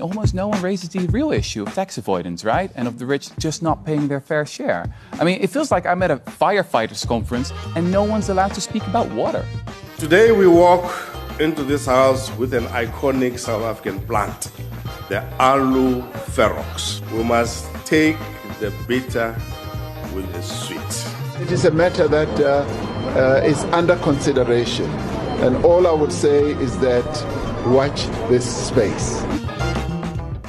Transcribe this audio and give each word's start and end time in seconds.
almost 0.00 0.34
no 0.34 0.48
one 0.48 0.60
raises 0.62 0.88
the 0.90 1.06
real 1.08 1.32
issue 1.32 1.62
of 1.62 1.74
tax 1.74 1.98
avoidance, 1.98 2.44
right? 2.44 2.70
And 2.74 2.88
of 2.88 2.98
the 2.98 3.06
rich 3.06 3.30
just 3.38 3.62
not 3.62 3.84
paying 3.84 4.08
their 4.08 4.20
fair 4.20 4.46
share. 4.46 4.92
I 5.14 5.24
mean, 5.24 5.40
it 5.40 5.50
feels 5.50 5.70
like 5.70 5.86
I'm 5.86 6.02
at 6.02 6.10
a 6.10 6.16
firefighters 6.16 7.06
conference 7.06 7.52
and 7.76 7.90
no 7.90 8.02
one's 8.02 8.28
allowed 8.28 8.54
to 8.54 8.60
speak 8.60 8.86
about 8.86 9.10
water. 9.12 9.44
Today 9.98 10.32
we 10.32 10.46
walk 10.46 10.84
into 11.40 11.62
this 11.62 11.86
house 11.86 12.30
with 12.36 12.54
an 12.54 12.64
iconic 12.66 13.38
South 13.38 13.62
African 13.62 14.00
plant, 14.06 14.50
the 15.08 15.22
Aloe 15.40 16.02
Ferox. 16.34 17.00
We 17.12 17.22
must 17.22 17.66
take 17.84 18.16
the 18.60 18.72
bitter 18.86 19.36
with 20.14 20.30
the 20.32 20.42
sweet. 20.42 21.42
It 21.42 21.52
is 21.52 21.64
a 21.64 21.70
matter 21.70 22.08
that 22.08 22.40
uh, 22.40 22.64
uh, 23.16 23.40
is 23.44 23.62
under 23.66 23.96
consideration. 23.98 24.90
And 25.40 25.64
all 25.64 25.86
I 25.86 25.92
would 25.92 26.12
say 26.12 26.50
is 26.54 26.78
that 26.80 27.06
watch 27.66 28.06
this 28.28 28.66
space. 28.66 29.22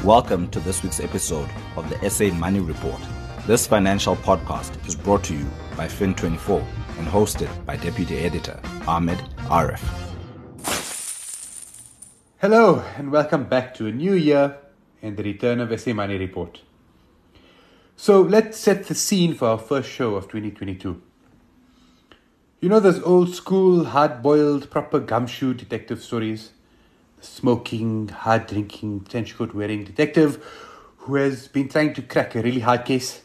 Welcome 0.06 0.48
to 0.52 0.62
this 0.62 0.82
week's 0.82 1.02
episode 1.02 1.50
of 1.76 1.90
the 1.90 2.10
SA 2.10 2.30
Money 2.30 2.62
Report. 2.62 3.02
This 3.46 3.68
financial 3.68 4.16
podcast 4.16 4.88
is 4.88 4.96
brought 4.96 5.26
to 5.26 5.36
you 5.36 5.46
by 5.76 5.88
Fin24 5.88 6.66
and 7.00 7.06
hosted 7.06 7.50
by 7.66 7.76
Deputy 7.76 8.20
Editor 8.20 8.62
Ahmed 8.88 9.18
Areff. 9.50 9.84
Hello, 12.38 12.82
and 12.96 13.12
welcome 13.12 13.44
back 13.44 13.74
to 13.74 13.88
a 13.88 13.92
new 13.92 14.14
year 14.14 14.58
and 15.02 15.18
the 15.18 15.24
return 15.24 15.60
of 15.60 15.78
SA 15.78 15.94
Money 15.94 16.18
Report. 16.18 16.62
So 17.98 18.22
let's 18.22 18.58
set 18.58 18.86
the 18.86 18.96
scene 18.96 19.34
for 19.34 19.50
our 19.50 19.58
first 19.58 19.90
show 19.90 20.16
of 20.16 20.30
2022. 20.30 21.02
You 22.62 22.70
know 22.70 22.80
those 22.80 23.04
old 23.04 23.36
school, 23.36 23.84
hard 23.84 24.22
boiled, 24.22 24.70
proper 24.70 25.02
gumshoe 25.02 25.54
detective 25.54 26.02
stories? 26.02 26.52
Smoking, 27.22 28.10
hard 28.10 28.48
drinking, 28.48 29.06
trench 29.06 29.36
coat 29.36 29.54
wearing 29.54 29.84
detective 29.84 30.44
who 31.00 31.16
has 31.16 31.48
been 31.48 31.68
trying 31.68 31.94
to 31.94 32.02
crack 32.02 32.36
a 32.36 32.42
really 32.42 32.60
hard 32.60 32.86
case. 32.86 33.22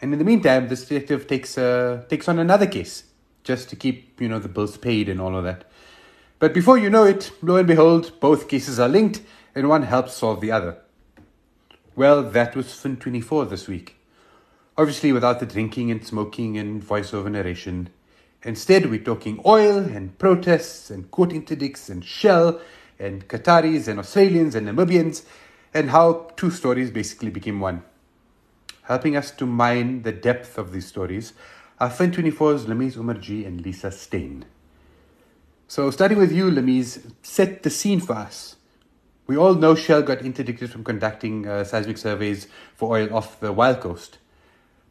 And 0.00 0.12
in 0.12 0.18
the 0.18 0.24
meantime, 0.24 0.68
this 0.68 0.86
detective 0.86 1.26
takes, 1.26 1.56
uh, 1.56 2.04
takes 2.08 2.28
on 2.28 2.38
another 2.38 2.66
case 2.66 3.04
just 3.44 3.68
to 3.70 3.76
keep, 3.76 4.20
you 4.20 4.28
know, 4.28 4.38
the 4.38 4.48
bills 4.48 4.76
paid 4.76 5.08
and 5.08 5.20
all 5.20 5.36
of 5.36 5.44
that. 5.44 5.64
But 6.38 6.54
before 6.54 6.78
you 6.78 6.90
know 6.90 7.04
it, 7.04 7.32
lo 7.42 7.56
and 7.56 7.66
behold, 7.66 8.18
both 8.20 8.48
cases 8.48 8.78
are 8.78 8.88
linked 8.88 9.22
and 9.54 9.68
one 9.68 9.82
helps 9.82 10.14
solve 10.14 10.40
the 10.40 10.52
other. 10.52 10.78
Well, 11.96 12.22
that 12.22 12.56
was 12.56 12.66
Fin24 12.68 13.50
this 13.50 13.68
week. 13.68 13.96
Obviously, 14.76 15.12
without 15.12 15.40
the 15.40 15.46
drinking 15.46 15.90
and 15.90 16.06
smoking 16.06 16.56
and 16.56 16.82
voiceover 16.82 17.30
narration. 17.30 17.90
Instead, 18.42 18.90
we're 18.90 19.02
talking 19.02 19.40
oil 19.44 19.78
and 19.78 20.16
protests 20.18 20.90
and 20.90 21.10
court 21.10 21.30
interdicts 21.30 21.90
and 21.90 22.04
Shell 22.04 22.60
and 22.98 23.28
Qataris 23.28 23.86
and 23.86 23.98
Australians 23.98 24.54
and 24.54 24.66
Namibians 24.66 25.24
and 25.74 25.90
how 25.90 26.32
two 26.36 26.50
stories 26.50 26.90
basically 26.90 27.30
became 27.30 27.60
one. 27.60 27.82
Helping 28.84 29.16
us 29.16 29.30
to 29.32 29.46
mine 29.46 30.02
the 30.02 30.12
depth 30.12 30.58
of 30.58 30.72
these 30.72 30.86
stories 30.86 31.34
are 31.78 31.90
Fin24's 31.90 32.66
Lameez 32.66 32.96
Omarjee 32.96 33.46
and 33.46 33.60
Lisa 33.60 33.90
Steyn. 33.90 34.44
So, 35.68 35.90
starting 35.90 36.18
with 36.18 36.32
you, 36.32 36.50
Lameez, 36.50 37.12
set 37.22 37.62
the 37.62 37.70
scene 37.70 38.00
for 38.00 38.14
us. 38.14 38.56
We 39.26 39.36
all 39.36 39.54
know 39.54 39.76
Shell 39.76 40.02
got 40.02 40.22
interdicted 40.22 40.70
from 40.70 40.82
conducting 40.82 41.46
uh, 41.46 41.62
seismic 41.62 41.98
surveys 41.98 42.48
for 42.74 42.96
oil 42.96 43.14
off 43.14 43.38
the 43.38 43.52
Wild 43.52 43.80
Coast. 43.80 44.18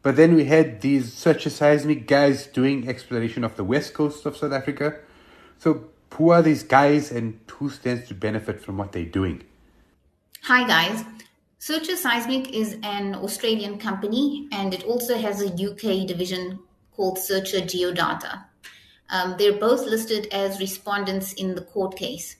But 0.02 0.16
then 0.16 0.34
we 0.34 0.44
had 0.44 0.80
these 0.80 1.12
Searcher 1.12 1.50
Seismic 1.50 2.06
guys 2.06 2.46
doing 2.46 2.88
exploration 2.88 3.44
of 3.44 3.56
the 3.56 3.64
west 3.64 3.92
coast 3.92 4.24
of 4.24 4.36
South 4.36 4.52
Africa. 4.52 4.96
So, 5.58 5.88
who 6.14 6.30
are 6.30 6.42
these 6.42 6.62
guys 6.62 7.10
and 7.10 7.38
who 7.50 7.70
stands 7.70 8.08
to 8.08 8.14
benefit 8.14 8.60
from 8.60 8.76
what 8.76 8.92
they're 8.92 9.04
doing? 9.04 9.44
Hi, 10.42 10.66
guys. 10.66 11.04
Searcher 11.58 11.96
Seismic 11.96 12.54
is 12.54 12.78
an 12.82 13.14
Australian 13.14 13.78
company 13.78 14.48
and 14.52 14.72
it 14.72 14.84
also 14.84 15.18
has 15.18 15.42
a 15.42 15.48
UK 15.48 16.06
division 16.06 16.58
called 16.92 17.18
Searcher 17.18 17.60
Geodata. 17.60 18.44
Um, 19.10 19.34
they're 19.38 19.58
both 19.58 19.86
listed 19.86 20.26
as 20.32 20.60
respondents 20.60 21.32
in 21.34 21.54
the 21.54 21.60
court 21.62 21.96
case. 21.96 22.36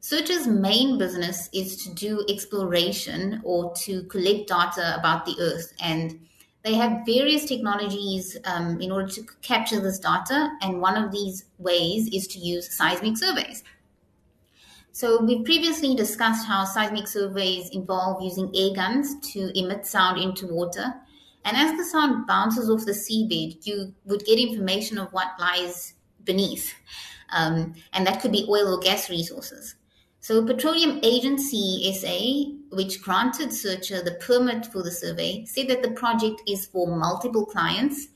Searcher's 0.00 0.46
main 0.46 0.98
business 0.98 1.48
is 1.52 1.76
to 1.84 1.94
do 1.94 2.24
exploration 2.28 3.40
or 3.44 3.74
to 3.76 4.02
collect 4.04 4.48
data 4.48 4.96
about 4.98 5.26
the 5.26 5.36
Earth, 5.38 5.74
and 5.80 6.18
they 6.62 6.74
have 6.74 7.06
various 7.06 7.46
technologies 7.46 8.36
um, 8.44 8.80
in 8.80 8.92
order 8.92 9.08
to 9.08 9.26
capture 9.42 9.80
this 9.80 9.98
data. 9.98 10.50
And 10.60 10.80
one 10.80 11.02
of 11.02 11.10
these 11.10 11.44
ways 11.58 12.08
is 12.12 12.26
to 12.28 12.38
use 12.38 12.76
seismic 12.76 13.16
surveys. 13.16 13.62
So, 14.92 15.22
we've 15.22 15.44
previously 15.44 15.94
discussed 15.94 16.46
how 16.46 16.64
seismic 16.64 17.06
surveys 17.06 17.70
involve 17.70 18.22
using 18.22 18.50
air 18.54 18.74
guns 18.74 19.14
to 19.32 19.56
emit 19.58 19.86
sound 19.86 20.20
into 20.20 20.48
water. 20.48 20.92
And 21.44 21.56
as 21.56 21.76
the 21.78 21.84
sound 21.84 22.26
bounces 22.26 22.68
off 22.68 22.84
the 22.84 22.92
seabed, 22.92 23.64
you 23.66 23.94
would 24.04 24.24
get 24.24 24.38
information 24.38 24.98
of 24.98 25.12
what 25.12 25.28
lies 25.38 25.94
beneath. 26.24 26.74
Um, 27.32 27.74
and 27.92 28.06
that 28.06 28.20
could 28.20 28.32
be 28.32 28.46
oil 28.48 28.74
or 28.74 28.80
gas 28.80 29.08
resources. 29.08 29.76
So, 30.18 30.44
Petroleum 30.44 31.00
Agency 31.02 31.92
SA, 31.94 32.59
which 32.70 33.02
granted 33.02 33.52
Searcher 33.52 34.02
the 34.02 34.12
permit 34.12 34.66
for 34.66 34.82
the 34.82 34.90
survey, 34.90 35.44
said 35.44 35.68
that 35.68 35.82
the 35.82 35.90
project 35.90 36.42
is 36.48 36.66
for 36.66 36.86
multiple 36.86 37.46
clients. 37.46 38.08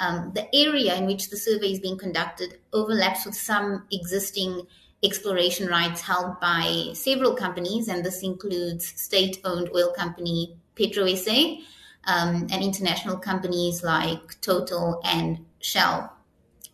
Um, 0.00 0.32
the 0.34 0.46
area 0.54 0.94
in 0.94 1.06
which 1.06 1.28
the 1.28 1.36
survey 1.36 1.72
is 1.72 1.80
being 1.80 1.98
conducted 1.98 2.58
overlaps 2.72 3.26
with 3.26 3.34
some 3.34 3.84
existing 3.90 4.66
exploration 5.02 5.68
rights 5.68 6.00
held 6.00 6.40
by 6.40 6.90
several 6.94 7.34
companies, 7.34 7.88
and 7.88 8.04
this 8.04 8.22
includes 8.22 8.86
state 9.00 9.40
owned 9.44 9.70
oil 9.74 9.92
company 9.92 10.56
PetroSA 10.76 11.60
um, 12.04 12.46
and 12.50 12.62
international 12.62 13.16
companies 13.16 13.82
like 13.82 14.40
Total 14.40 15.00
and 15.04 15.44
Shell. 15.60 16.12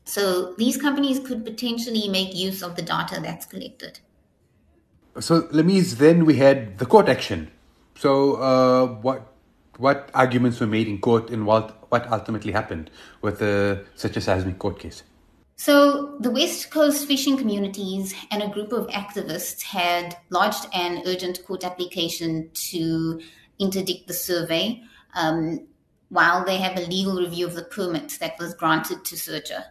So, 0.05 0.55
these 0.55 0.77
companies 0.77 1.19
could 1.19 1.45
potentially 1.47 2.09
make 2.09 2.35
use 2.35 2.63
of 2.63 2.77
the 2.77 2.83
data 2.83 3.21
that's 3.23 3.47
collected. 3.47 4.01
So, 5.21 5.43
Lameez, 5.43 5.99
then 5.99 6.25
we 6.25 6.37
had 6.37 6.79
the 6.79 6.87
court 6.87 7.09
action. 7.09 7.51
So, 7.97 8.35
uh, 8.35 8.87
what 8.87 9.31
what 9.79 10.11
arguments 10.15 10.61
were 10.61 10.67
made 10.67 10.89
in 10.89 10.99
court, 10.99 11.31
and 11.31 11.47
what 11.47 11.91
what 11.91 12.11
ultimately 12.11 12.53
happened 12.53 12.91
with 13.23 13.39
the 13.39 13.85
a 14.03 14.21
seismic 14.21 14.59
court 14.59 14.79
case? 14.79 15.03
So, 15.57 16.17
the 16.19 16.31
West 16.31 16.71
Coast 16.71 17.07
fishing 17.07 17.37
communities 17.37 18.13
and 18.33 18.43
a 18.43 18.49
group 18.49 18.73
of 18.73 18.89
activists 18.89 19.63
had 19.63 20.17
lodged 20.31 20.67
an 20.75 21.03
urgent 21.07 21.45
court 21.47 21.65
application 21.65 22.51
to 22.71 23.21
interdict 23.61 24.09
the 24.09 24.15
survey 24.15 24.83
um, 25.15 25.67
while 26.09 26.45
they 26.45 26.57
have 26.57 26.77
a 26.77 26.87
legal 26.87 27.21
review 27.21 27.47
of 27.47 27.55
the 27.55 27.63
permit 27.63 28.17
that 28.19 28.37
was 28.41 28.55
granted 28.55 29.05
to 29.05 29.17
Searcher. 29.17 29.65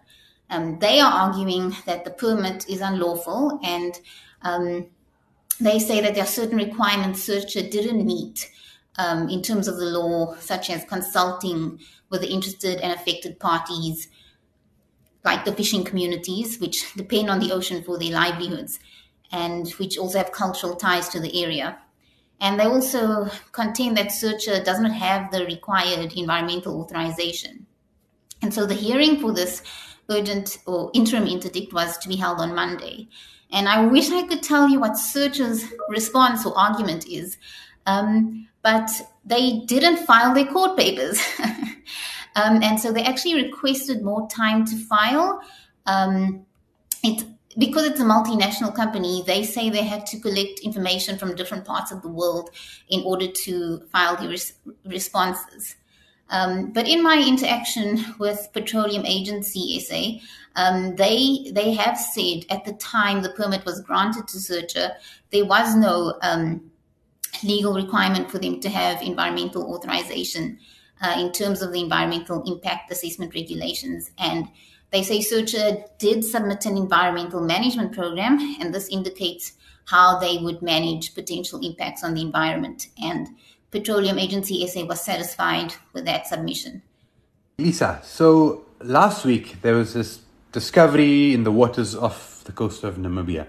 Um, 0.49 0.79
they 0.79 1.01
are 1.01 1.11
arguing 1.11 1.75
that 1.85 2.05
the 2.05 2.11
permit 2.11 2.69
is 2.69 2.79
unlawful 2.79 3.59
and 3.63 3.99
um, 4.41 4.87
they 5.59 5.79
say 5.79 6.01
that 6.01 6.15
there 6.15 6.23
are 6.23 6.27
certain 6.27 6.57
requirements 6.57 7.23
Searcher 7.23 7.61
didn't 7.61 8.05
meet 8.05 8.49
um, 8.97 9.29
in 9.29 9.41
terms 9.41 9.67
of 9.67 9.77
the 9.77 9.85
law, 9.85 10.35
such 10.35 10.69
as 10.69 10.83
consulting 10.85 11.79
with 12.09 12.21
the 12.21 12.29
interested 12.29 12.79
and 12.79 12.93
affected 12.93 13.39
parties, 13.39 14.07
like 15.23 15.45
the 15.45 15.53
fishing 15.53 15.83
communities, 15.83 16.59
which 16.59 16.93
depend 16.95 17.29
on 17.29 17.39
the 17.39 17.51
ocean 17.51 17.83
for 17.83 17.97
their 17.97 18.11
livelihoods 18.11 18.79
and 19.31 19.71
which 19.71 19.97
also 19.97 20.19
have 20.19 20.31
cultural 20.31 20.75
ties 20.75 21.09
to 21.09 21.19
the 21.19 21.43
area. 21.43 21.79
And 22.39 22.59
they 22.59 22.65
also 22.65 23.29
contend 23.51 23.97
that 23.97 24.11
Searcher 24.11 24.63
does 24.63 24.79
not 24.79 24.91
have 24.91 25.31
the 25.31 25.45
required 25.45 26.13
environmental 26.13 26.79
authorization. 26.81 27.65
And 28.41 28.53
so 28.53 28.65
the 28.65 28.73
hearing 28.73 29.19
for 29.19 29.33
this 29.33 29.63
urgent 30.09 30.59
or 30.65 30.91
interim 30.93 31.25
interdict 31.25 31.73
was 31.73 31.97
to 31.99 32.09
be 32.09 32.17
held 32.17 32.39
on 32.39 32.53
Monday. 32.53 33.07
And 33.53 33.69
I 33.69 33.85
wish 33.85 34.09
I 34.11 34.23
could 34.27 34.41
tell 34.41 34.67
you 34.67 34.79
what 34.79 34.97
Searcher's 34.97 35.63
response 35.87 36.45
or 36.45 36.57
argument 36.57 37.07
is, 37.07 37.37
um, 37.85 38.47
but 38.63 38.89
they 39.23 39.59
didn't 39.67 40.05
file 40.05 40.33
their 40.33 40.47
court 40.47 40.75
papers. 40.75 41.21
um, 42.35 42.63
and 42.63 42.79
so 42.79 42.91
they 42.91 43.03
actually 43.03 43.35
requested 43.35 44.03
more 44.03 44.27
time 44.27 44.65
to 44.65 44.75
file. 44.75 45.39
Um, 45.85 46.45
it, 47.03 47.23
because 47.57 47.85
it's 47.85 47.99
a 47.99 48.05
multinational 48.05 48.75
company, 48.75 49.23
they 49.27 49.43
say 49.43 49.69
they 49.69 49.83
had 49.83 50.07
to 50.07 50.19
collect 50.19 50.61
information 50.61 51.19
from 51.19 51.35
different 51.35 51.65
parts 51.65 51.91
of 51.91 52.01
the 52.01 52.09
world 52.09 52.49
in 52.89 53.03
order 53.03 53.27
to 53.27 53.81
file 53.91 54.15
the 54.15 54.29
res- 54.29 54.53
responses. 54.85 55.75
Um, 56.29 56.71
but 56.71 56.87
in 56.87 57.03
my 57.03 57.23
interaction 57.23 58.03
with 58.17 58.49
Petroleum 58.53 59.05
Agency 59.05 59.79
SA, 59.79 60.25
um, 60.55 60.95
they 60.95 61.49
they 61.51 61.73
have 61.73 61.97
said 61.97 62.45
at 62.49 62.65
the 62.65 62.73
time 62.73 63.21
the 63.21 63.29
permit 63.29 63.65
was 63.65 63.81
granted 63.81 64.27
to 64.27 64.39
Searcher, 64.39 64.91
there 65.31 65.45
was 65.45 65.75
no 65.75 66.17
um, 66.21 66.71
legal 67.43 67.73
requirement 67.73 68.29
for 68.29 68.39
them 68.39 68.59
to 68.59 68.69
have 68.69 69.01
environmental 69.01 69.73
authorization 69.73 70.59
uh, 71.01 71.15
in 71.17 71.31
terms 71.31 71.61
of 71.61 71.73
the 71.73 71.81
environmental 71.81 72.43
impact 72.43 72.91
assessment 72.91 73.33
regulations, 73.33 74.11
and 74.17 74.47
They 74.93 75.01
say 75.01 75.21
Searcher 75.21 75.83
did 75.97 76.23
submit 76.23 76.67
an 76.67 76.77
environmental 76.77 77.41
management 77.41 77.93
program, 77.93 78.37
and 78.61 78.71
this 78.71 78.89
indicates 78.89 79.53
how 79.85 80.19
they 80.19 80.37
would 80.37 80.61
manage 80.61 81.15
potential 81.15 81.59
impacts 81.63 82.03
on 82.03 82.13
the 82.13 82.21
environment. 82.21 82.89
And 83.01 83.29
Petroleum 83.71 84.19
Agency 84.19 84.65
SA 84.67 84.85
was 84.85 85.01
satisfied 85.01 85.73
with 85.93 86.05
that 86.05 86.27
submission. 86.27 86.83
Lisa, 87.57 88.01
so 88.03 88.65
last 88.83 89.25
week 89.25 89.63
there 89.63 89.73
was 89.73 89.95
this 89.95 90.19
discovery 90.53 91.33
in 91.33 91.43
the 91.43 91.51
waters 91.51 91.95
off 91.95 92.43
the 92.45 92.53
coast 92.53 92.83
of 92.85 92.95
Namibia. 92.95 93.47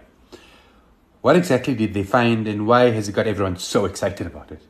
What 1.20 1.36
exactly 1.36 1.74
did 1.74 1.94
they 1.94 2.02
find 2.02 2.48
and 2.48 2.66
why 2.66 2.90
has 2.90 3.08
it 3.08 3.12
got 3.12 3.26
everyone 3.26 3.56
so 3.58 3.84
excited 3.84 4.26
about 4.26 4.50
it? 4.50 4.62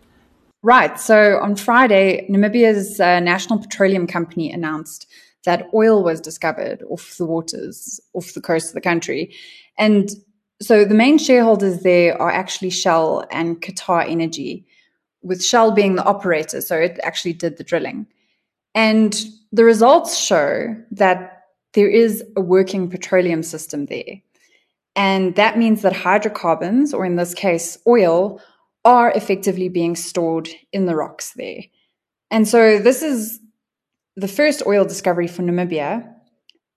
Right. 0.62 0.98
So 0.98 1.38
on 1.38 1.56
Friday, 1.56 2.26
Namibia's 2.28 3.00
uh, 3.00 3.20
National 3.20 3.58
Petroleum 3.58 4.06
Company 4.06 4.52
announced 4.52 5.06
that 5.44 5.68
oil 5.74 6.02
was 6.02 6.20
discovered 6.20 6.82
off 6.88 7.16
the 7.18 7.26
waters, 7.26 8.00
off 8.14 8.34
the 8.34 8.40
coast 8.40 8.68
of 8.68 8.74
the 8.74 8.80
country. 8.80 9.34
And 9.78 10.10
so 10.60 10.84
the 10.84 10.94
main 10.94 11.18
shareholders 11.18 11.82
there 11.82 12.20
are 12.20 12.30
actually 12.30 12.70
Shell 12.70 13.26
and 13.30 13.60
Qatar 13.60 14.08
Energy, 14.08 14.66
with 15.22 15.44
Shell 15.44 15.72
being 15.72 15.96
the 15.96 16.04
operator. 16.04 16.60
So 16.60 16.76
it 16.76 16.98
actually 17.02 17.34
did 17.34 17.58
the 17.58 17.64
drilling. 17.64 18.06
And 18.74 19.14
the 19.52 19.64
results 19.64 20.16
show 20.16 20.74
that 20.92 21.33
there 21.74 21.88
is 21.88 22.24
a 22.36 22.40
working 22.40 22.88
petroleum 22.88 23.42
system 23.42 23.86
there. 23.86 24.22
And 24.96 25.34
that 25.34 25.58
means 25.58 25.82
that 25.82 25.92
hydrocarbons, 25.92 26.94
or 26.94 27.04
in 27.04 27.16
this 27.16 27.34
case, 27.34 27.78
oil, 27.86 28.40
are 28.84 29.10
effectively 29.12 29.68
being 29.68 29.96
stored 29.96 30.48
in 30.72 30.86
the 30.86 30.94
rocks 30.94 31.32
there. 31.36 31.62
And 32.30 32.46
so 32.46 32.78
this 32.78 33.02
is 33.02 33.40
the 34.16 34.28
first 34.28 34.62
oil 34.66 34.84
discovery 34.84 35.26
for 35.26 35.42
Namibia. 35.42 36.08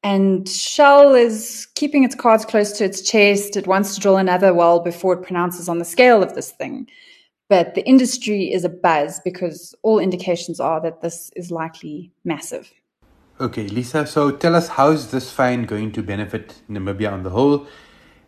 And 0.03 0.47
Shell 0.47 1.15
is 1.15 1.67
keeping 1.75 2.03
its 2.03 2.15
cards 2.15 2.45
close 2.45 2.71
to 2.73 2.85
its 2.85 3.01
chest. 3.01 3.57
It 3.57 3.67
wants 3.67 3.95
to 3.95 4.01
drill 4.01 4.17
another 4.17 4.53
well 4.53 4.79
before 4.79 5.13
it 5.13 5.23
pronounces 5.23 5.67
on 5.67 5.79
the 5.79 5.85
scale 5.85 6.23
of 6.23 6.33
this 6.33 6.51
thing. 6.51 6.88
But 7.49 7.75
the 7.75 7.85
industry 7.85 8.51
is 8.51 8.63
a 8.63 8.69
buzz 8.69 9.19
because 9.23 9.75
all 9.83 9.99
indications 9.99 10.59
are 10.59 10.81
that 10.81 11.01
this 11.01 11.31
is 11.35 11.51
likely 11.51 12.11
massive. 12.23 12.71
Okay, 13.39 13.67
Lisa, 13.67 14.07
so 14.07 14.31
tell 14.31 14.55
us 14.55 14.67
how 14.67 14.89
is 14.89 15.11
this 15.11 15.31
find 15.31 15.67
going 15.67 15.91
to 15.91 16.01
benefit 16.01 16.55
Namibia 16.67 17.11
on 17.11 17.21
the 17.21 17.29
whole? 17.29 17.67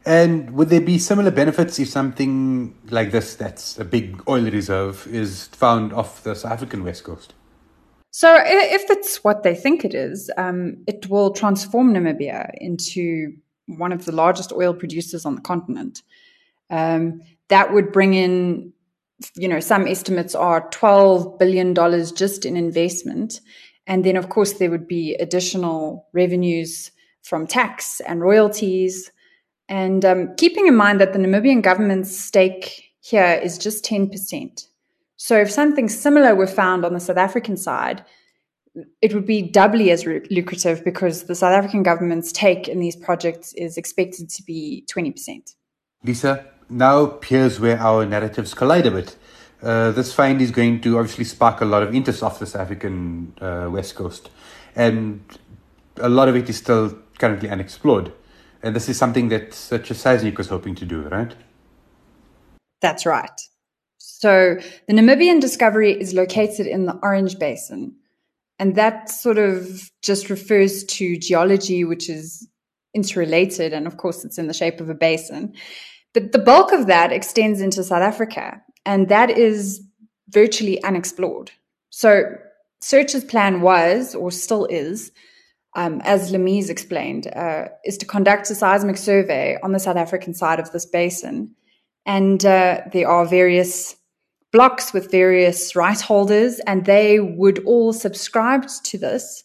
And 0.06 0.51
would 0.51 0.69
there 0.69 0.81
be 0.81 1.00
similar 1.00 1.31
benefits 1.31 1.79
if 1.79 1.89
something 1.89 2.75
like 2.91 3.11
this, 3.11 3.35
that's 3.35 3.79
a 3.79 3.85
big 3.85 4.21
oil 4.27 4.44
reserve, 4.44 5.07
is 5.07 5.47
found 5.47 5.94
off 5.94 6.23
the 6.23 6.35
South 6.35 6.51
African 6.51 6.83
west 6.83 7.03
coast? 7.06 7.33
So, 8.11 8.39
if 8.45 8.89
it's 8.89 9.23
what 9.23 9.41
they 9.41 9.56
think 9.56 9.83
it 9.83 9.95
is, 9.95 10.29
um, 10.38 10.77
it 10.85 11.09
will 11.09 11.31
transform 11.31 11.94
Namibia 11.94 12.51
into 12.57 13.33
one 13.65 13.91
of 13.91 14.06
the 14.06 14.11
largest 14.11 14.51
oil 14.51 14.75
producers 14.75 15.25
on 15.25 15.35
the 15.35 15.41
continent. 15.41 16.03
Um, 16.69 17.21
that 17.47 17.73
would 17.73 17.91
bring 17.91 18.13
in, 18.13 18.73
you 19.35 19.47
know, 19.47 19.59
some 19.59 19.88
estimates 19.88 20.35
are 20.35 20.69
$12 20.69 21.39
billion 21.39 21.73
just 22.15 22.45
in 22.45 22.56
investment. 22.56 23.41
And 23.89 24.06
then, 24.06 24.15
of 24.15 24.30
course, 24.30 24.53
there 24.53 24.69
would 24.69 24.88
be 24.88 25.15
additional 25.15 26.07
revenues 26.13 26.91
from 27.24 27.47
tax 27.47 28.00
and 28.01 28.21
royalties. 28.21 29.12
And 29.68 30.06
um, 30.06 30.36
keeping 30.38 30.68
in 30.68 30.75
mind 30.75 31.01
that 31.01 31.12
the 31.12 31.19
Namibian 31.19 31.63
government's 31.63 32.15
stake 32.15 32.91
here 33.01 33.39
is 33.44 33.57
just 33.57 33.83
10%. 33.83 34.68
So 35.18 35.38
if 35.38 35.51
something 35.51 35.89
similar 35.89 36.36
were 36.36 36.47
found 36.47 36.86
on 36.86 36.94
the 36.94 37.00
South 37.00 37.18
African 37.18 37.57
side, 37.57 38.06
it 39.01 39.15
would 39.15 39.25
be 39.25 39.41
doubly 39.41 39.89
as 39.89 40.06
lucrative 40.06 40.85
because 40.85 41.24
the 41.24 41.35
South 41.35 41.53
African 41.53 41.81
government's 41.81 42.31
take 42.31 42.68
in 42.68 42.80
these 42.80 42.95
projects 42.95 43.53
is 43.53 43.75
expected 43.75 44.30
to 44.30 44.44
be 44.44 44.85
20%. 44.88 45.56
Lisa, 46.03 46.45
now 46.69 47.19
here's 47.24 47.59
where 47.59 47.80
our 47.80 48.06
narratives 48.06 48.53
collide 48.53 48.85
a 48.85 48.92
bit. 48.92 49.18
Uh, 49.61 49.91
this 49.91 50.13
find 50.13 50.41
is 50.41 50.51
going 50.51 50.79
to 50.81 50.97
obviously 50.97 51.25
spark 51.25 51.61
a 51.61 51.65
lot 51.65 51.83
of 51.83 51.94
interest 51.94 52.23
off 52.23 52.39
the 52.39 52.45
South 52.45 52.61
African 52.61 53.33
uh, 53.41 53.67
west 53.69 53.95
coast, 53.95 54.29
and 54.75 55.21
a 55.97 56.09
lot 56.09 56.29
of 56.29 56.35
it 56.35 56.50
is 56.50 56.57
still 56.57 56.97
currently 57.17 57.50
unexplored. 57.50 58.11
And 58.63 58.75
this 58.75 58.89
is 58.89 58.97
something 58.97 59.29
that 59.29 59.53
Searcher 59.53 59.94
Seismic 59.94 60.38
was 60.38 60.47
hoping 60.47 60.75
to 60.75 60.85
do, 60.85 61.01
right? 61.03 61.33
That's 62.81 63.06
right. 63.06 63.39
So 63.97 64.57
the 64.88 64.94
Namibian 64.94 65.39
discovery 65.39 66.00
is 66.00 66.13
located 66.13 66.67
in 66.67 66.85
the 66.85 67.00
Orange 67.01 67.39
Basin. 67.39 67.95
And 68.57 68.75
that 68.75 69.09
sort 69.09 69.38
of 69.38 69.89
just 70.01 70.29
refers 70.29 70.83
to 70.83 71.17
geology, 71.17 71.85
which 71.85 72.09
is 72.09 72.47
interrelated. 72.94 73.71
And 73.71 73.88
of 73.88 73.95
course, 73.95 74.25
it's 74.25 74.38
in 74.38 74.47
the 74.47 74.53
shape 74.53 74.81
of 74.81 74.89
a 74.89 74.94
basin. 74.94 75.53
But 76.13 76.33
the 76.33 76.39
bulk 76.39 76.73
of 76.73 76.88
that 76.88 77.13
extends 77.13 77.61
into 77.61 77.83
South 77.83 78.01
Africa. 78.01 78.61
And 78.86 79.10
that 79.10 79.30
is 79.30 79.81
virtually 80.30 80.81
unexplored. 80.84 81.52
So 81.90 82.36
Searcher's 82.81 83.24
plan 83.24 83.62
was, 83.62 84.16
or 84.16 84.31
still 84.31 84.66
is, 84.66 85.12
um, 85.76 86.02
as 86.04 86.31
Lameez 86.31 86.70
explained, 86.70 87.28
uh, 87.36 87.66
is 87.86 87.98
to 87.98 88.06
conduct 88.06 88.50
a 88.50 88.56
seismic 88.56 88.98
survey 88.98 89.58
on 89.64 89.72
the 89.72 89.80
South 89.80 89.98
African 89.98 90.34
side 90.34 90.60
of 90.60 90.72
this 90.72 90.86
basin. 90.86 91.56
And 92.06 92.44
uh, 92.46 92.81
there 92.92 93.08
are 93.08 93.26
various 93.26 93.96
blocks 94.52 94.94
with 94.94 95.12
various 95.12 95.76
right 95.76 96.00
holders, 96.00 96.60
and 96.66 96.86
they 96.86 97.20
would 97.20 97.60
all 97.66 97.94
subscribe 97.94 98.68
to 98.86 98.98
this 98.98 99.44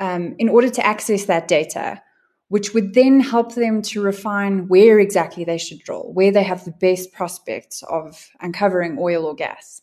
um, 0.00 0.34
in 0.38 0.48
order 0.48 0.70
to 0.70 0.86
access 0.86 1.26
that 1.26 1.48
data, 1.48 2.00
which 2.48 2.72
would 2.74 2.94
then 2.94 3.20
help 3.20 3.54
them 3.54 3.82
to 3.82 4.02
refine 4.02 4.68
where 4.68 4.98
exactly 4.98 5.44
they 5.44 5.58
should 5.58 5.80
drill, 5.80 6.10
where 6.12 6.32
they 6.32 6.42
have 6.42 6.64
the 6.64 6.70
best 6.70 7.12
prospects 7.12 7.82
of 7.84 8.30
uncovering 8.40 8.96
oil 8.98 9.24
or 9.24 9.34
gas. 9.34 9.82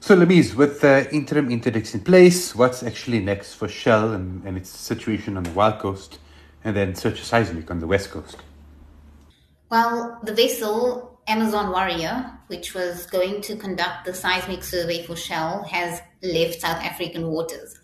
So, 0.00 0.14
Lameez, 0.14 0.54
with 0.54 0.82
the 0.82 1.12
interim 1.12 1.50
interdicts 1.50 1.94
in 1.94 2.02
place, 2.02 2.54
what's 2.54 2.82
actually 2.82 3.20
next 3.20 3.54
for 3.54 3.66
Shell 3.66 4.12
and, 4.12 4.44
and 4.44 4.56
its 4.56 4.68
situation 4.68 5.36
on 5.36 5.42
the 5.42 5.50
Wild 5.50 5.78
Coast, 5.80 6.18
and 6.62 6.76
then 6.76 6.94
Searcher 6.94 7.24
Seismic 7.24 7.70
on 7.70 7.80
the 7.80 7.86
West 7.86 8.10
Coast? 8.10 8.36
Well, 9.70 10.20
the 10.22 10.34
vessel 10.34 11.18
Amazon 11.26 11.72
Warrior, 11.72 12.38
which 12.46 12.74
was 12.74 13.06
going 13.06 13.40
to 13.42 13.56
conduct 13.56 14.04
the 14.04 14.14
seismic 14.14 14.62
survey 14.62 15.02
for 15.04 15.16
Shell, 15.16 15.64
has 15.64 16.00
left 16.22 16.60
South 16.60 16.82
African 16.82 17.28
waters. 17.28 17.80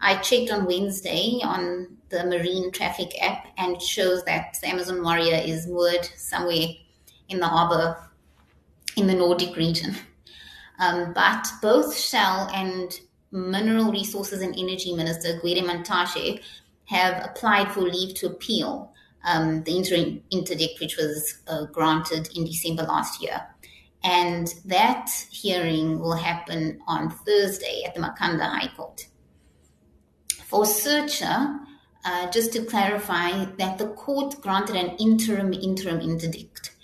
I 0.00 0.16
checked 0.18 0.50
on 0.50 0.64
Wednesday 0.64 1.40
on 1.42 1.97
the 2.10 2.24
Marine 2.24 2.70
Traffic 2.72 3.12
app 3.22 3.48
and 3.58 3.80
shows 3.80 4.24
that 4.24 4.56
the 4.60 4.68
Amazon 4.68 5.02
Warrior 5.02 5.42
is 5.44 5.66
moored 5.66 6.04
somewhere 6.16 6.68
in 7.28 7.38
the 7.40 7.46
harbor 7.46 7.96
in 8.96 9.06
the 9.06 9.14
Nordic 9.14 9.56
region. 9.56 9.94
Um, 10.78 11.12
but 11.12 11.46
both 11.60 11.96
Shell 11.96 12.50
and 12.54 12.98
Mineral 13.30 13.92
Resources 13.92 14.42
and 14.42 14.56
Energy 14.58 14.94
Minister 14.94 15.38
Gwede 15.40 15.62
Mantashe 15.64 16.40
have 16.86 17.24
applied 17.24 17.70
for 17.70 17.80
leave 17.80 18.14
to 18.14 18.26
appeal 18.26 18.92
um, 19.24 19.62
the 19.64 19.76
interim 19.76 20.22
interdict, 20.30 20.80
which 20.80 20.96
was 20.96 21.42
uh, 21.48 21.66
granted 21.66 22.28
in 22.34 22.44
December 22.44 22.84
last 22.84 23.22
year. 23.22 23.40
And 24.04 24.54
that 24.64 25.10
hearing 25.30 25.98
will 25.98 26.14
happen 26.16 26.80
on 26.86 27.10
Thursday 27.10 27.82
at 27.84 27.94
the 27.94 28.00
Makhanda 28.00 28.48
High 28.48 28.74
Court. 28.76 29.06
For 30.44 30.64
Searcher, 30.64 31.58
uh, 32.04 32.30
just 32.30 32.52
to 32.52 32.64
clarify 32.64 33.44
that 33.58 33.78
the 33.78 33.88
court 33.88 34.40
granted 34.40 34.76
an 34.76 34.96
interim 34.98 35.52
interim 35.52 36.00
interdict. 36.00 36.74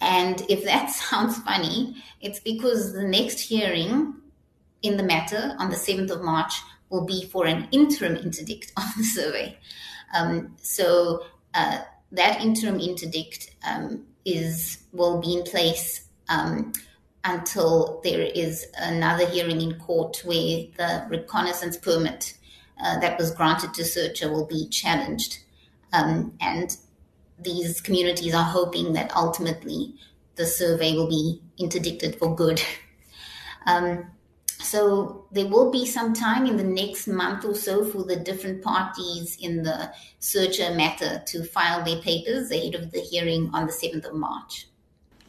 And 0.00 0.42
if 0.48 0.64
that 0.64 0.90
sounds 0.90 1.38
funny, 1.38 1.96
it's 2.20 2.40
because 2.40 2.92
the 2.92 3.04
next 3.04 3.40
hearing 3.40 4.14
in 4.82 4.96
the 4.96 5.02
matter 5.02 5.54
on 5.58 5.70
the 5.70 5.76
7th 5.76 6.10
of 6.10 6.22
March 6.22 6.54
will 6.88 7.04
be 7.04 7.26
for 7.26 7.46
an 7.46 7.68
interim 7.72 8.16
interdict 8.16 8.72
on 8.76 8.86
the 8.96 9.04
survey. 9.04 9.58
Um, 10.14 10.56
so 10.62 11.24
uh, 11.54 11.80
that 12.12 12.40
interim 12.40 12.80
interdict 12.80 13.54
um, 13.68 14.04
is 14.24 14.78
will 14.92 15.20
be 15.20 15.34
in 15.34 15.42
place 15.44 16.06
um, 16.28 16.72
until 17.24 18.00
there 18.04 18.22
is 18.22 18.66
another 18.78 19.26
hearing 19.26 19.60
in 19.60 19.78
court 19.78 20.22
where 20.24 20.64
the 20.76 21.06
reconnaissance 21.08 21.76
permit 21.76 22.37
uh, 22.80 22.98
that 23.00 23.18
was 23.18 23.30
granted 23.30 23.74
to 23.74 23.84
Searcher 23.84 24.30
will 24.30 24.46
be 24.46 24.68
challenged. 24.68 25.38
Um, 25.92 26.34
and 26.40 26.76
these 27.38 27.80
communities 27.80 28.34
are 28.34 28.44
hoping 28.44 28.92
that 28.94 29.14
ultimately 29.16 29.94
the 30.36 30.46
survey 30.46 30.94
will 30.94 31.08
be 31.08 31.40
interdicted 31.58 32.16
for 32.16 32.34
good. 32.34 32.62
Um, 33.66 34.06
so 34.60 35.26
there 35.30 35.46
will 35.46 35.70
be 35.70 35.84
some 35.84 36.14
time 36.14 36.46
in 36.46 36.56
the 36.56 36.64
next 36.64 37.06
month 37.06 37.44
or 37.44 37.54
so 37.54 37.84
for 37.84 38.04
the 38.04 38.16
different 38.16 38.62
parties 38.62 39.36
in 39.40 39.62
the 39.62 39.92
searcher 40.20 40.74
matter 40.74 41.22
to 41.26 41.44
file 41.44 41.84
their 41.84 42.00
papers 42.00 42.50
ahead 42.50 42.74
of 42.74 42.90
the 42.90 43.00
hearing 43.00 43.50
on 43.52 43.66
the 43.66 43.72
7th 43.72 44.06
of 44.06 44.14
March. 44.14 44.68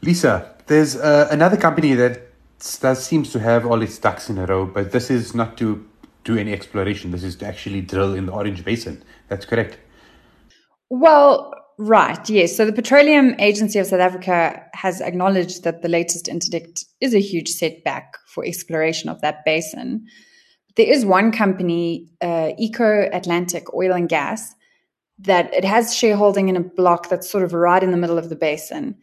Lisa, 0.02 0.56
there's 0.68 0.96
uh, 0.96 1.28
another 1.32 1.58
company 1.58 1.96
that, 1.96 2.22
that 2.80 2.98
seems 2.98 3.32
to 3.34 3.40
have 3.40 3.66
all 3.66 3.82
its 3.82 3.98
ducks 3.98 4.30
in 4.30 4.38
a 4.38 4.46
row, 4.46 4.66
but 4.66 4.92
this 4.92 5.10
is 5.10 5.36
not 5.36 5.58
to 5.58 5.89
do 6.24 6.38
any 6.38 6.54
exploration. 6.54 7.12
This 7.12 7.24
is 7.24 7.36
to 7.38 7.46
actually 7.46 7.82
drill 7.82 8.14
in 8.14 8.26
the 8.26 8.32
Orange 8.32 8.64
Basin. 8.64 9.04
That's 9.28 9.46
correct. 9.46 9.78
Well, 10.90 11.54
right, 11.78 12.30
yes. 12.30 12.56
So 12.56 12.66
the 12.66 12.74
Petroleum 12.74 13.36
Agency 13.40 13.80
of 13.80 13.88
South 13.88 14.00
Africa 14.00 14.64
has 14.74 15.02
acknowledged 15.02 15.64
that 15.64 15.82
the 15.82 15.90
latest 15.90 16.28
interdict 16.28 16.86
is 17.00 17.14
a 17.14 17.20
huge 17.20 17.50
setback 17.50 18.18
for 18.28 18.46
exploration 18.46 19.10
of 19.10 19.22
that 19.22 19.46
basin. 19.46 20.06
There 20.76 20.92
is 20.92 21.06
one 21.06 21.32
company, 21.32 22.10
uh, 22.22 22.52
Eco 22.58 23.10
Atlantic 23.12 23.74
Oil 23.74 23.94
and 23.94 24.10
Gas, 24.10 24.56
that 25.20 25.54
it 25.54 25.66
has 25.66 25.96
shareholding 25.96 26.48
in 26.50 26.56
a 26.56 26.62
block 26.62 27.10
that's 27.10 27.30
sort 27.30 27.44
of 27.44 27.54
right 27.54 27.84
in 27.84 27.92
the 27.92 27.98
middle 27.98 28.18
of 28.18 28.30
the 28.30 28.36
basin. 28.36 28.96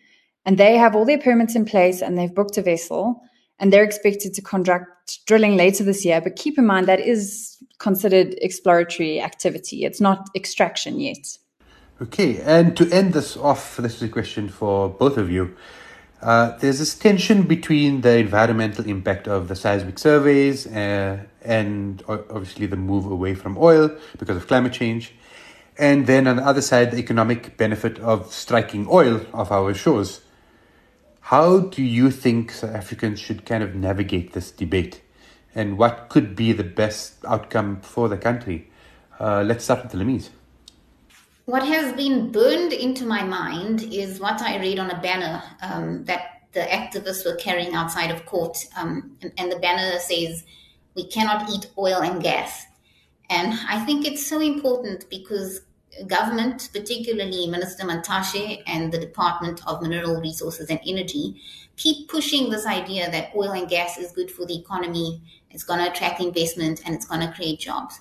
And 0.45 0.59
they 0.59 0.77
have 0.77 0.97
all 0.97 1.05
their 1.05 1.19
permits 1.19 1.55
in 1.55 1.65
place 1.65 2.01
and 2.01 2.17
they've 2.17 2.35
booked 2.35 2.57
a 2.57 2.63
vessel 2.63 3.21
and 3.59 3.73
they're 3.73 3.85
expected 3.85 4.35
to 4.35 4.43
conduct 4.43 5.25
drilling 5.27 5.57
later 5.57 5.85
this 5.85 6.05
year. 6.05 6.21
But 6.21 6.37
keep 6.37 6.59
in 6.59 6.67
mind 6.67 6.87
that 6.87 7.01
is 7.01 7.57
considered 7.79 8.35
exploratory 8.41 9.21
activity. 9.21 9.85
It's 9.85 10.01
not 10.01 10.29
extraction 10.35 11.01
yet. 11.01 11.39
Okay, 12.01 12.41
and 12.43 12.77
to 12.77 12.91
end 12.91 13.15
this 13.15 13.37
off, 13.37 13.79
this 13.79 13.97
is 13.97 14.03
a 14.03 14.09
question 14.09 14.49
for 14.49 14.91
both 14.91 15.17
of 15.17 15.31
you. 15.31 15.57
Uh, 16.21 16.57
there's 16.59 16.79
this 16.79 16.95
tension 16.95 17.43
between 17.43 18.01
the 18.01 18.19
environmental 18.19 18.85
impact 18.87 19.29
of 19.29 19.49
the 19.49 19.55
seismic 19.55 19.99
surveys 19.99 20.67
uh, 20.67 21.23
and 21.43 22.03
obviously 22.09 22.67
the 22.67 22.77
move 22.77 23.07
away 23.07 23.35
from 23.35 23.57
oil 23.59 23.91
because 24.19 24.37
of 24.37 24.47
climate 24.47 24.73
change. 24.73 25.15
And 25.79 26.07
then 26.07 26.27
on 26.27 26.37
the 26.37 26.43
other 26.43 26.63
side, 26.63 26.91
the 26.91 26.99
economic 26.99 27.57
benefit 27.59 27.99
of 27.99 28.33
striking 28.33 28.87
oil 28.91 29.27
off 29.35 29.51
our 29.53 29.75
shores. 29.75 30.23
How 31.31 31.59
do 31.59 31.83
you 31.83 32.13
think 32.13 32.53
South 32.53 32.71
Africans 32.71 33.19
should 33.19 33.45
kind 33.45 33.65
of 33.65 33.75
navigate 33.75 34.33
this 34.33 34.53
debate? 34.53 35.03
And 35.57 35.77
what 35.77 36.09
could 36.09 36.37
be 36.37 36.53
the 36.53 36.63
best 36.63 37.15
outcome 37.25 37.81
for 37.81 38.09
the 38.09 38.17
country? 38.17 38.71
Uh, 39.19 39.43
let's 39.45 39.65
start 39.65 39.83
with 39.83 39.91
the 39.91 39.99
Lameez. 39.99 40.29
What 41.47 41.67
has 41.67 41.93
been 41.97 42.31
burned 42.31 42.73
into 42.73 43.05
my 43.05 43.25
mind 43.25 43.93
is 43.93 44.21
what 44.21 44.41
I 44.41 44.61
read 44.61 44.79
on 44.79 44.89
a 44.89 45.01
banner 45.01 45.43
um, 45.63 46.05
that 46.05 46.43
the 46.53 46.61
activists 46.61 47.25
were 47.25 47.35
carrying 47.35 47.75
outside 47.75 48.13
of 48.13 48.25
court. 48.25 48.57
Um, 48.77 49.17
and, 49.21 49.33
and 49.37 49.51
the 49.51 49.59
banner 49.59 49.99
says, 49.99 50.45
We 50.95 51.09
cannot 51.09 51.51
eat 51.51 51.69
oil 51.77 52.03
and 52.03 52.23
gas. 52.23 52.67
And 53.31 53.59
I 53.69 53.85
think 53.85 54.07
it's 54.07 54.25
so 54.25 54.41
important 54.41 55.11
because 55.11 55.63
government, 56.07 56.69
particularly 56.73 57.47
Minister 57.47 57.85
Mantashe 57.85 58.63
and 58.67 58.93
the 58.93 58.99
Department 58.99 59.67
of 59.67 59.83
Mineral 59.83 60.21
Resources 60.21 60.71
and 60.71 60.81
Energy, 60.87 61.41
keep 61.77 62.09
pushing 62.09 62.51
this 62.51 62.67
idea 62.67 63.11
that 63.11 63.35
oil 63.35 63.53
and 63.53 63.69
gas 63.69 63.99
is 63.99 64.13
good 64.13 64.31
for 64.31 64.47
the 64.47 64.59
economy, 64.59 65.23
it's 65.51 65.65
going 65.65 65.81
to 65.81 65.91
attract 65.91 66.21
investment, 66.21 66.83
and 66.85 66.95
it's 66.95 67.07
going 67.07 67.21
to 67.21 67.33
create 67.33 67.61
jobs. 67.61 68.01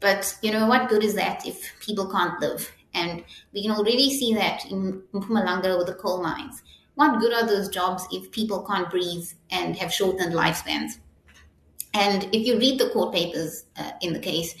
But 0.00 0.36
you 0.42 0.52
know 0.52 0.66
what 0.66 0.88
good 0.88 1.04
is 1.04 1.14
that 1.14 1.46
if 1.46 1.72
people 1.80 2.10
can't 2.10 2.40
live? 2.40 2.70
And 2.94 3.22
we 3.52 3.62
can 3.62 3.72
already 3.72 4.10
see 4.10 4.34
that 4.34 4.64
in 4.66 5.02
Mpumalanga 5.12 5.78
with 5.78 5.86
the 5.86 5.94
coal 5.94 6.22
mines. 6.22 6.62
What 6.94 7.20
good 7.20 7.32
are 7.32 7.46
those 7.46 7.68
jobs 7.68 8.06
if 8.10 8.30
people 8.32 8.64
can't 8.64 8.90
breathe 8.90 9.28
and 9.50 9.76
have 9.76 9.92
shortened 9.92 10.34
lifespans? 10.34 10.98
And 11.94 12.24
if 12.34 12.46
you 12.46 12.58
read 12.58 12.78
the 12.78 12.90
court 12.90 13.14
papers 13.14 13.64
uh, 13.76 13.92
in 14.00 14.12
the 14.12 14.18
case, 14.18 14.54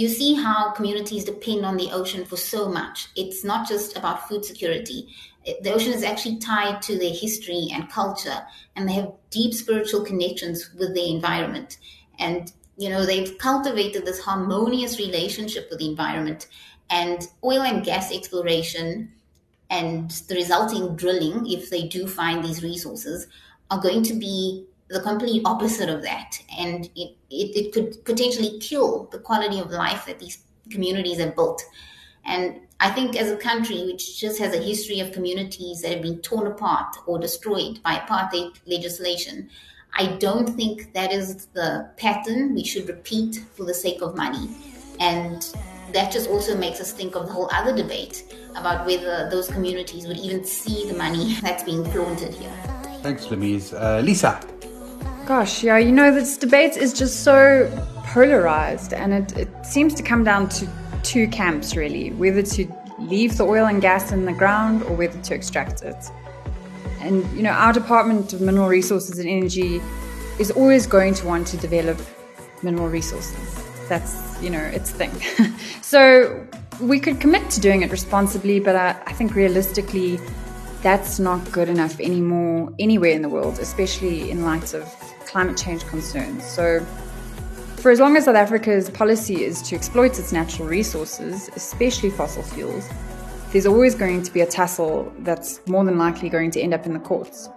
you 0.00 0.08
see 0.08 0.32
how 0.34 0.70
communities 0.70 1.24
depend 1.24 1.66
on 1.66 1.76
the 1.76 1.90
ocean 1.92 2.24
for 2.24 2.38
so 2.38 2.70
much. 2.70 3.08
It's 3.16 3.44
not 3.44 3.68
just 3.68 3.98
about 3.98 4.26
food 4.26 4.46
security. 4.46 5.08
The 5.44 5.74
ocean 5.74 5.92
is 5.92 6.02
actually 6.02 6.38
tied 6.38 6.80
to 6.82 6.98
their 6.98 7.12
history 7.12 7.68
and 7.70 7.90
culture, 7.90 8.40
and 8.74 8.88
they 8.88 8.94
have 8.94 9.12
deep 9.28 9.52
spiritual 9.52 10.02
connections 10.02 10.70
with 10.78 10.94
the 10.94 11.10
environment. 11.10 11.76
And, 12.18 12.50
you 12.78 12.88
know, 12.88 13.04
they've 13.04 13.36
cultivated 13.36 14.06
this 14.06 14.20
harmonious 14.20 14.98
relationship 14.98 15.68
with 15.68 15.80
the 15.80 15.90
environment. 15.90 16.48
And 16.88 17.28
oil 17.44 17.60
and 17.60 17.84
gas 17.84 18.10
exploration 18.10 19.12
and 19.68 20.10
the 20.28 20.34
resulting 20.34 20.96
drilling, 20.96 21.46
if 21.46 21.68
they 21.68 21.88
do 21.88 22.06
find 22.06 22.42
these 22.42 22.62
resources, 22.62 23.26
are 23.70 23.82
going 23.82 24.02
to 24.04 24.14
be 24.14 24.64
the 24.90 25.00
complete 25.00 25.42
opposite 25.44 25.88
of 25.88 26.02
that. 26.02 26.38
And 26.58 26.86
it, 26.96 27.16
it, 27.30 27.56
it, 27.56 27.72
could 27.72 28.04
potentially 28.04 28.58
kill 28.58 29.08
the 29.12 29.18
quality 29.18 29.60
of 29.60 29.70
life 29.70 30.04
that 30.06 30.18
these 30.18 30.42
communities 30.68 31.18
have 31.20 31.36
built. 31.36 31.62
And 32.24 32.60
I 32.80 32.90
think 32.90 33.16
as 33.16 33.30
a 33.30 33.36
country 33.36 33.84
which 33.86 34.18
just 34.20 34.38
has 34.40 34.52
a 34.52 34.60
history 34.60 35.00
of 35.00 35.12
communities 35.12 35.82
that 35.82 35.92
have 35.92 36.02
been 36.02 36.18
torn 36.20 36.48
apart 36.48 36.96
or 37.06 37.18
destroyed 37.18 37.80
by 37.82 37.96
apartheid 37.96 38.56
legislation, 38.66 39.48
I 39.94 40.16
don't 40.18 40.48
think 40.48 40.92
that 40.94 41.12
is 41.12 41.46
the 41.46 41.90
pattern 41.96 42.54
we 42.54 42.64
should 42.64 42.88
repeat 42.88 43.44
for 43.54 43.64
the 43.64 43.74
sake 43.74 44.02
of 44.02 44.16
money. 44.16 44.48
And 44.98 45.42
that 45.92 46.12
just 46.12 46.28
also 46.28 46.56
makes 46.56 46.80
us 46.80 46.92
think 46.92 47.14
of 47.14 47.26
the 47.26 47.32
whole 47.32 47.48
other 47.52 47.74
debate 47.74 48.34
about 48.56 48.86
whether 48.86 49.28
those 49.30 49.48
communities 49.48 50.06
would 50.06 50.18
even 50.18 50.44
see 50.44 50.88
the 50.88 50.96
money 50.96 51.34
that's 51.42 51.62
being 51.62 51.84
flaunted 51.92 52.34
here. 52.34 52.52
Thanks, 53.02 53.26
Lameez. 53.26 53.72
Uh, 53.72 54.00
Lisa. 54.00 54.40
Gosh, 55.30 55.62
yeah, 55.62 55.78
you 55.78 55.92
know, 55.92 56.12
this 56.12 56.36
debate 56.36 56.76
is 56.76 56.92
just 56.92 57.22
so 57.22 57.70
polarized 58.02 58.92
and 58.92 59.14
it, 59.14 59.38
it 59.38 59.48
seems 59.64 59.94
to 59.94 60.02
come 60.02 60.24
down 60.24 60.48
to 60.48 60.68
two 61.04 61.28
camps 61.28 61.76
really 61.76 62.10
whether 62.14 62.42
to 62.42 62.66
leave 62.98 63.36
the 63.36 63.44
oil 63.44 63.66
and 63.66 63.80
gas 63.80 64.10
in 64.10 64.24
the 64.24 64.32
ground 64.32 64.82
or 64.82 64.96
whether 64.96 65.16
to 65.22 65.32
extract 65.32 65.82
it. 65.82 65.94
And, 66.98 67.24
you 67.30 67.44
know, 67.44 67.52
our 67.52 67.72
Department 67.72 68.32
of 68.32 68.40
Mineral 68.40 68.66
Resources 68.66 69.20
and 69.20 69.28
Energy 69.28 69.80
is 70.40 70.50
always 70.50 70.88
going 70.88 71.14
to 71.14 71.26
want 71.28 71.46
to 71.46 71.56
develop 71.58 72.00
mineral 72.64 72.88
resources. 72.88 73.64
That's, 73.88 74.36
you 74.42 74.50
know, 74.50 74.58
its 74.58 74.90
thing. 74.90 75.12
so 75.80 76.44
we 76.80 76.98
could 76.98 77.20
commit 77.20 77.48
to 77.50 77.60
doing 77.60 77.82
it 77.82 77.92
responsibly, 77.92 78.58
but 78.58 78.74
I, 78.74 79.00
I 79.06 79.12
think 79.12 79.36
realistically, 79.36 80.18
that's 80.82 81.18
not 81.18 81.50
good 81.52 81.68
enough 81.68 82.00
anymore 82.00 82.72
anywhere 82.78 83.12
in 83.12 83.22
the 83.22 83.28
world, 83.28 83.58
especially 83.58 84.30
in 84.30 84.44
light 84.44 84.74
of 84.74 84.84
climate 85.26 85.56
change 85.56 85.84
concerns. 85.86 86.44
So, 86.44 86.84
for 87.76 87.90
as 87.90 88.00
long 88.00 88.16
as 88.16 88.26
South 88.26 88.36
Africa's 88.36 88.90
policy 88.90 89.44
is 89.44 89.62
to 89.62 89.76
exploit 89.76 90.18
its 90.18 90.32
natural 90.32 90.68
resources, 90.68 91.48
especially 91.56 92.10
fossil 92.10 92.42
fuels, 92.42 92.88
there's 93.52 93.66
always 93.66 93.94
going 93.94 94.22
to 94.22 94.32
be 94.32 94.42
a 94.42 94.46
tussle 94.46 95.12
that's 95.20 95.66
more 95.66 95.84
than 95.84 95.98
likely 95.98 96.28
going 96.28 96.50
to 96.52 96.60
end 96.60 96.74
up 96.74 96.86
in 96.86 96.92
the 96.92 97.00
courts. 97.00 97.48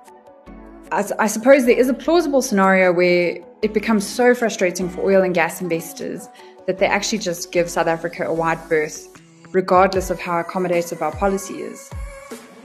I, 0.92 1.06
I 1.20 1.28
suppose 1.28 1.66
there 1.66 1.78
is 1.78 1.90
a 1.90 1.94
plausible 1.94 2.42
scenario 2.42 2.94
where 2.94 3.38
it 3.62 3.74
becomes 3.74 4.08
so 4.08 4.34
frustrating 4.34 4.90
for 4.90 5.02
oil 5.02 5.24
and 5.24 5.34
gas 5.34 5.62
investors 5.62 6.28
that 6.68 6.80
they 6.80 6.86
actually 6.86 7.20
just 7.20 7.52
give 7.52 7.70
South 7.70 7.88
Africa 7.88 8.26
a 8.26 8.34
wide 8.34 8.60
berth, 8.70 9.08
regardless 9.52 10.10
of 10.10 10.20
how 10.20 10.42
accommodative 10.42 11.02
our 11.02 11.12
policy 11.16 11.56
is. 11.56 11.90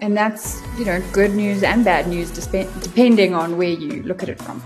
And 0.00 0.16
that's, 0.16 0.62
you 0.78 0.84
know, 0.84 1.02
good 1.12 1.34
news 1.34 1.62
and 1.62 1.84
bad 1.84 2.06
news, 2.08 2.30
depending 2.30 3.34
on 3.34 3.56
where 3.58 3.70
you 3.70 4.02
look 4.04 4.22
at 4.22 4.28
it 4.28 4.40
from. 4.40 4.60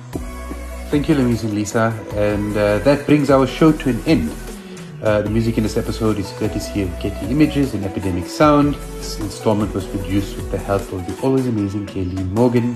Thank 0.91 1.09
you, 1.09 1.15
Lameez 1.15 1.43
and 1.43 1.55
Lisa. 1.55 1.99
And 2.15 2.57
uh, 2.57 2.79
that 2.81 3.07
brings 3.07 3.31
our 3.31 3.47
show 3.47 3.73
to 3.73 3.91
an 3.91 4.03
end. 4.05 4.31
Uh, 5.03 5.23
the 5.23 5.31
music 5.31 5.57
in 5.57 5.62
this 5.62 5.77
episode 5.77 6.19
is 6.19 6.31
courtesy 6.33 6.83
of 6.83 7.01
Getty 7.01 7.27
Images 7.27 7.75
and 7.75 7.85
Epidemic 7.85 8.27
Sound. 8.27 8.75
This 8.75 9.19
installment 9.19 9.75
was 9.75 9.87
produced 9.87 10.37
with 10.37 10.51
the 10.51 10.59
help 10.59 10.83
of 10.93 11.07
the 11.07 11.27
always 11.27 11.47
amazing 11.47 11.87
Kaylee 11.87 12.31
Morgan. 12.33 12.75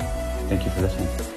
Thank 0.48 0.64
you 0.64 0.70
for 0.70 0.80
listening. 0.80 1.35